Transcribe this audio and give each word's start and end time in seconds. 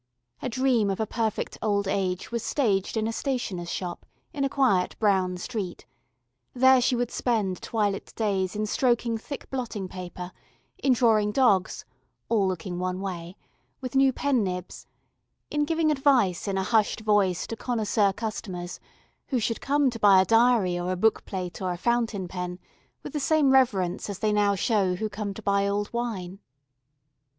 Her 0.39 0.49
dream 0.49 0.89
of 0.89 0.99
a 0.99 1.05
perfect 1.05 1.59
old 1.61 1.87
age 1.87 2.31
was 2.31 2.41
staged 2.41 2.97
in 2.97 3.05
a 3.07 3.13
stationer's 3.13 3.69
shop 3.71 4.03
in 4.33 4.43
a 4.43 4.49
quiet 4.49 4.97
brown 4.97 5.37
street; 5.37 5.85
there 6.55 6.81
she 6.81 6.95
would 6.95 7.11
spend 7.11 7.61
twilit 7.61 8.11
days 8.15 8.55
in 8.55 8.65
stroking 8.65 9.19
thick 9.19 9.47
blotting 9.51 9.87
paper, 9.87 10.31
in 10.79 10.93
drawing 10.93 11.31
dogs 11.31 11.85
all 12.29 12.47
looking 12.47 12.79
one 12.79 12.99
way 12.99 13.37
with 13.79 13.93
new 13.95 14.11
pen 14.11 14.43
nibs, 14.43 14.87
in 15.51 15.65
giving 15.65 15.91
advice 15.91 16.47
in 16.47 16.57
a 16.57 16.63
hushed 16.63 17.01
voice 17.01 17.45
to 17.45 17.55
connoisseur 17.55 18.11
customers, 18.11 18.79
who 19.27 19.37
should 19.39 19.61
come 19.61 19.91
to 19.91 19.99
buy 19.99 20.19
a 20.19 20.25
diary 20.25 20.79
or 20.79 20.91
a 20.91 20.95
book 20.97 21.25
plate 21.25 21.61
or 21.61 21.71
a 21.73 21.77
fountain 21.77 22.27
pen 22.27 22.57
with 23.03 23.13
the 23.13 23.19
same 23.19 23.51
reverence 23.51 24.09
as 24.09 24.17
they 24.17 24.33
now 24.33 24.55
show 24.55 24.95
who 24.95 25.07
come 25.07 25.31
to 25.31 25.43
buy 25.43 25.67
old 25.67 25.93
wine. 25.93 26.39